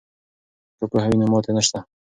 که 0.77 0.85
پوهه 0.91 1.07
وي 1.09 1.17
نو 1.19 1.25
ماتې 1.31 1.51
نشته. 1.57 1.79